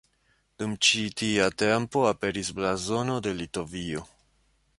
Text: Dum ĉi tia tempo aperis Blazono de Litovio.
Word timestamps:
Dum 0.61 0.71
ĉi 0.87 1.03
tia 1.21 1.49
tempo 1.63 2.03
aperis 2.13 2.51
Blazono 2.61 3.23
de 3.29 3.39
Litovio. 3.45 4.09